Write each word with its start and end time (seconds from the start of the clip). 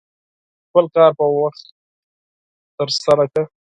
خپل 0.67 0.85
کار 0.95 1.11
په 1.19 1.25
وخت 1.37 1.65
ترسره 2.77 3.25
کړه. 3.31 3.43